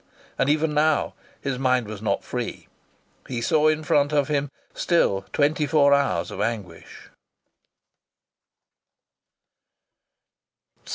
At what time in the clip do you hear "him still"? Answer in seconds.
4.29-5.25